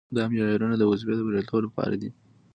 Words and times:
دا 0.15 0.23
معیارونه 0.31 0.75
د 0.77 0.83
وظیفې 0.91 1.13
د 1.15 1.21
بریالیتوب 1.27 1.61
لپاره 1.65 1.95
دي. 2.01 2.09